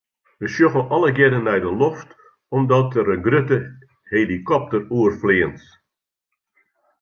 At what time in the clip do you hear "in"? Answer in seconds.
3.15-3.23